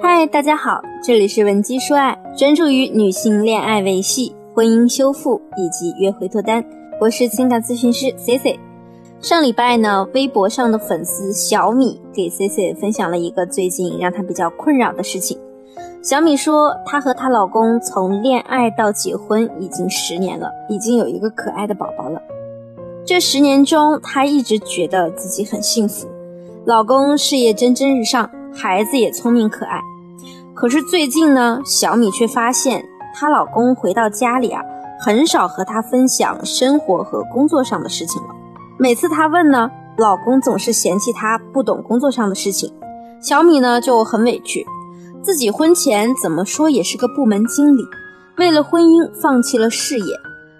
[0.00, 6.64] 嗨，大家好，这里是文姬说爱，专注于女性恋爱维系、婚姻修复以及约会脱单。
[7.00, 8.58] 我是情感咨询师 C C。
[9.20, 15.38] 上礼拜呢，微博上的粉丝小米给 C C 分享了一个最近让她比较困扰的事情。
[16.02, 22.20] 小米说，她和她老公从恋爱到结婚已经十年了，已经有一个可爱的宝宝了。
[23.06, 26.06] 这十年中，她一直觉得自己很幸福，
[26.64, 29.80] 老公事业蒸蒸日上，孩子也聪明可爱。
[30.54, 32.84] 可是最近呢，小米却发现
[33.14, 34.62] 她老公回到家里啊，
[35.00, 38.28] 很少和她分享生活和工作上的事情了。
[38.78, 42.72] 每次她问呢，老公总是嫌弃她不懂工作上的事情。
[43.20, 44.64] 小米呢就很委屈，
[45.22, 47.82] 自己婚前怎么说也是个部门经理，
[48.36, 50.14] 为了婚姻放弃了事业，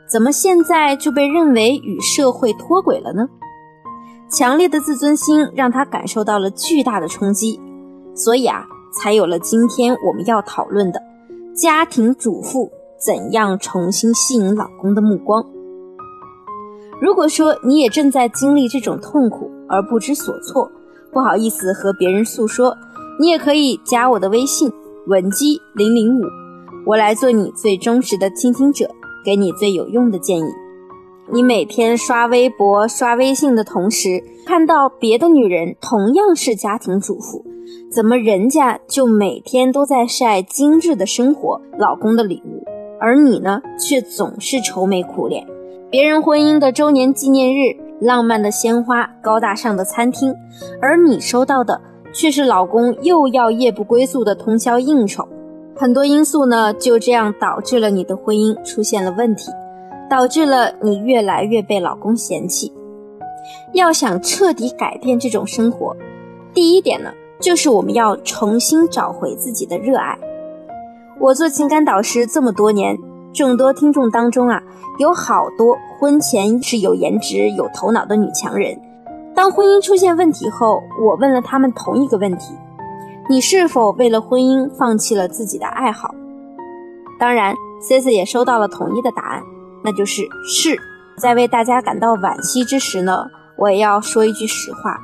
[0.09, 3.29] 怎么现在就被认为与社会脱轨了呢？
[4.31, 7.61] 强烈的自尊心让她感受到了巨大的冲击，
[8.15, 8.67] 所以啊。
[8.97, 11.03] 才有了今天我们要讨论的
[11.53, 15.45] 家庭主妇怎样重新吸引老公的目光。
[17.01, 20.71] 如果说你也正在经历这种痛苦而不知所措，
[21.13, 22.77] 不好意思和别人诉说，
[23.19, 24.71] 你也可以加我的微信
[25.09, 26.23] 文姬零零五，
[26.87, 28.89] 我来做你最忠实的倾听者，
[29.25, 30.64] 给你最有用的建议。
[31.33, 37.43] 你每天刷微博、刷微信的同时，看到别的女人同样是家庭主妇。
[37.91, 42.63] 怎么人家就每天都在晒精致的生活、老公的礼物，
[43.01, 45.47] 而你呢，却总是愁眉苦脸。
[45.91, 50.35] 别人婚姻的周年纪念日，浪漫的鲜花、高大上的餐厅，
[50.83, 51.81] 而你收到的
[52.13, 55.27] 却是老公又要夜不归宿的通宵应酬。
[55.75, 59.51] 很多因素呢，就这样导致了你的婚姻出现了问题，
[60.15, 62.73] 导致了你越来越被老公嫌弃。
[63.73, 65.97] 要想彻底改变这种生活，
[66.55, 67.11] 第一点呢。
[67.41, 70.17] 就是我们要重新找回自己的热爱。
[71.19, 72.97] 我做情感导师这么多年，
[73.35, 74.63] 众多听众当中啊，
[74.99, 78.81] 有好多婚前是有颜值、有头脑的女强人。
[79.35, 82.55] 当婚姻出现问题后，我问了他们同一个问题：
[83.29, 86.15] 你是否为了婚姻放弃了自己的爱好？
[87.19, 89.43] 当然，C C 也收到了统一的答案，
[89.85, 90.81] 那就是是。
[91.17, 94.99] 在为大家感到惋惜之时呢，我也要说一句实话。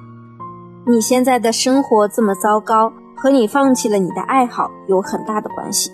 [0.87, 5.93] 你现在的生活这么糟糕，和你放弃了你的爱好有很大的关系。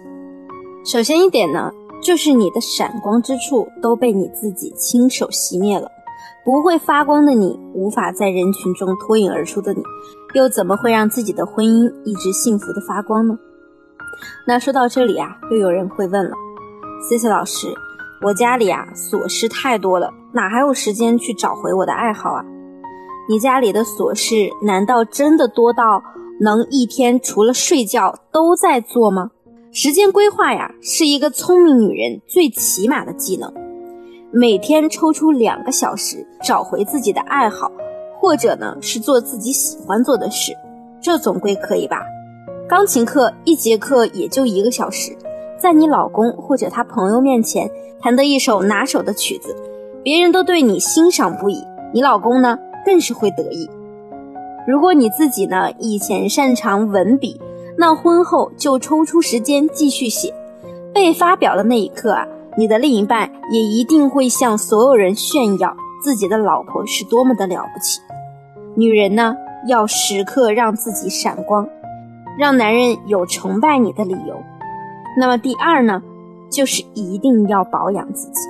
[0.85, 1.71] 首先一点呢，
[2.01, 5.91] 就是你的闪光之处都被你自己亲手熄灭了。
[6.45, 9.83] 不会发光的你，无法在人群中脱颖而出的你，
[10.35, 13.37] 又怎么会让自己的婚姻一直幸福的发光呢？
[14.47, 16.31] 那说到这里啊，又有人会问了
[17.11, 17.67] ，C C 老师，
[18.23, 22.45] 我家里啊琐事太多了，哪还有时间去找回我的爱好啊？
[23.29, 26.03] 你家里的琐事难道真的多到
[26.41, 29.31] 能一天除了睡觉都在做吗？
[29.73, 33.53] 时间规划呀，是一个聪明女人最起码的技能。
[34.33, 37.71] 每天抽出两个小时，找回自己的爱好，
[38.19, 40.53] 或者呢是做自己喜欢做的事，
[41.03, 42.01] 这总归可以吧？
[42.69, 45.17] 钢琴课一节课也就一个小时，
[45.59, 49.55] 在你老公或者他朋友面前弹得一首拿手的曲子，
[50.03, 52.59] 别人都对你欣赏不已，你老公呢？
[52.85, 53.69] 更是会得意。
[54.67, 57.41] 如果你自己呢以前擅长文笔，
[57.77, 60.33] 那婚后就抽出时间继续写。
[60.95, 68.01] 被发表的那一刻啊，你的另一半也一定会向所有人炫耀自己的老婆是多么的了不起。
[68.75, 69.37] 女人呢，
[69.67, 71.69] 要时刻让自己闪光，
[72.39, 74.37] 让男人有崇拜你的理由。
[75.17, 76.03] 那么第二呢，
[76.51, 78.41] 就是一定要保养自己。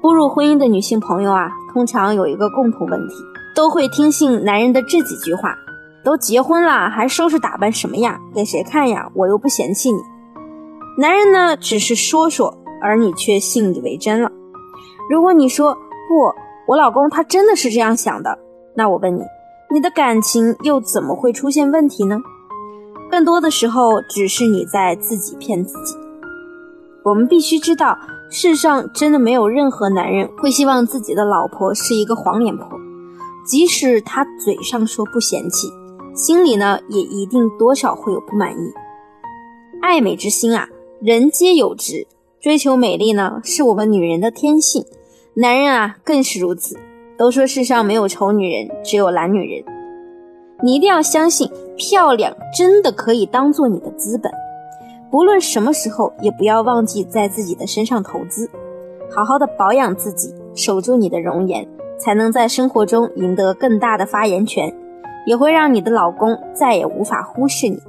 [0.00, 3.14] 步入婚姻的女性朋友啊，通常有一个共同问题。
[3.54, 5.56] 都会听信男人的这几句话，
[6.04, 8.20] 都结婚了还收拾打扮什么呀？
[8.34, 9.10] 给谁看呀？
[9.14, 9.98] 我又不嫌弃你。
[10.98, 14.30] 男人呢，只是说说，而你却信以为真了。
[15.08, 15.72] 如果你说
[16.06, 16.34] 不，
[16.68, 18.38] 我老公他真的是这样想的，
[18.74, 19.22] 那我问你，
[19.70, 22.18] 你的感情又怎么会出现问题呢？
[23.10, 25.94] 更多的时候，只是你在自己骗自己。
[27.04, 27.96] 我们必须知道，
[28.30, 32.66] 世上真的没有任何男人会希望自己的老婆是一个黄脸婆。
[33.46, 35.68] 即使他嘴上说不嫌弃，
[36.14, 38.72] 心里呢也一定多少会有不满意。
[39.80, 40.68] 爱美之心啊，
[41.00, 42.06] 人皆有之。
[42.40, 44.84] 追求美丽呢，是我们女人的天性，
[45.34, 46.76] 男人啊更是如此。
[47.16, 49.64] 都说世上没有丑女人，只有懒女人。
[50.62, 54.32] 你一定要相信，漂亮真的可以当做你的资本。
[55.10, 58.50] 不论什么时候，也不要忘记在自己的身上投资，
[59.10, 61.66] 好好的保养自己，守住你的容颜。
[61.98, 64.70] 才能在生活中赢得更大的发言权，
[65.26, 67.80] 也会让你的老公再也无法忽视你。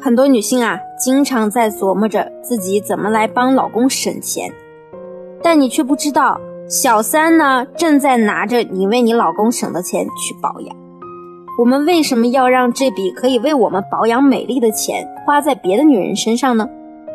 [0.00, 4.52] 很多女性啊，经常在琢磨着自己怎么来帮老公省钱，
[5.40, 10.76] 但你却不知道，小三呢正在拿着你为你老公省的钱去保养。
[11.58, 16.68] 我们为什么要让这笔可以为我们保养美丽的钱花在别的女人身上呢？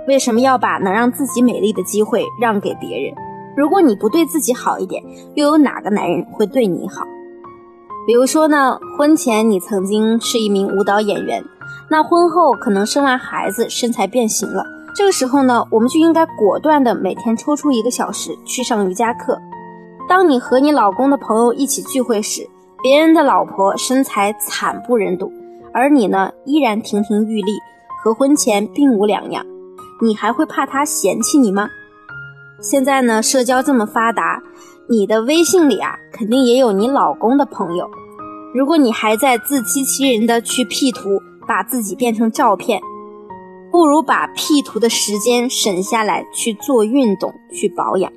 [0.07, 3.13] 为什么要把能让自己美丽的机会让给别人？
[3.55, 5.03] 如果你不对自己好一点，
[5.35, 7.05] 又有哪个男人会对你好？
[8.07, 11.43] 比如说呢，婚前你曾经是一名舞蹈演员，
[11.87, 14.65] 那婚后可能生完孩子，身材变形了。
[14.95, 19.39] 这个时候呢，我们就应该果断的每天抽出一个小时去上瑜伽课。
[20.09, 22.49] 当你和你老公的朋友一起聚会时，
[22.83, 25.31] 别人的老婆身材惨不忍睹，
[25.73, 27.51] 而你呢依然亭亭玉立，
[28.03, 29.45] 和婚前并无两样，
[30.01, 31.69] 你还会怕他嫌弃你吗？
[32.59, 34.41] 现在呢，社交这么发达。
[34.89, 37.89] 你的微信里啊，肯定也有你老公的朋友。
[38.53, 42.81] 如果你还在自欺欺人的去 P 图，把自己变成照片，
[43.71, 48.11] 不如把 P 图的时间省下来去做运动、去保养。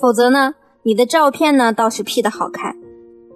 [0.00, 0.54] 否则呢，
[0.84, 2.76] 你的照片呢倒是 P 的好看，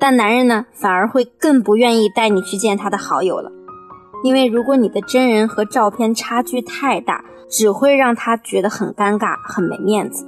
[0.03, 3.53] 但男人呢反而会更不愿意带你去见他的好友了。
[4.25, 10.27] 因为如果你的真人和照片差距太大，只会让他觉得很尴尬、很没面子。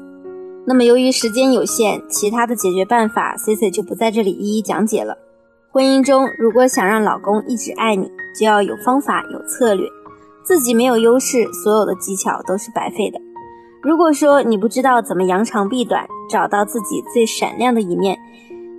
[0.64, 5.18] 那么，由于时间有限，其他的解决办法，C C 就不在这里一一讲解了。
[5.72, 9.88] 婚姻中，如果想让老公一直爱你，就要有方法、有策略。
[10.44, 13.18] 自己没有优势，所有的技巧都是白费的。
[13.82, 18.16] 如果说你不知道怎么扬长避短，找到自己最闪亮的一面，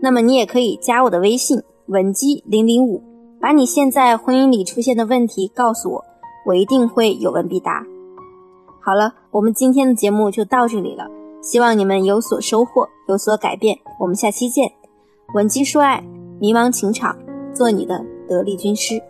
[0.02, 3.02] 那么你也可以加我的微信文姬零零五，
[3.40, 6.06] 把你现在婚姻里出现的问题告诉我，
[6.46, 7.86] 我一定会有问必答。
[8.82, 11.08] 好了，我们今天的节目就到这里了。
[11.42, 13.78] 希望你们有所收获，有所改变。
[14.00, 14.72] 我们下期见，
[15.34, 16.04] 文姬说爱，
[16.40, 17.16] 迷茫情场，
[17.54, 19.02] 做你的得力军师。